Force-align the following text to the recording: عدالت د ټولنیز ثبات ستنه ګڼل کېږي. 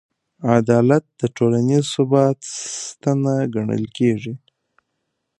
عدالت 0.57 1.03
د 1.19 1.21
ټولنیز 1.35 1.83
ثبات 1.95 2.39
ستنه 2.85 3.33
ګڼل 3.53 3.83
کېږي. 3.97 4.33